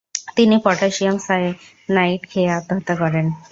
তিনি 0.37 0.55
potassium 0.65 1.15
cyanide 1.27 2.21
খেয়ে 2.31 2.55
আত্মহত্যা 2.57 2.95
করেন। 3.01 3.25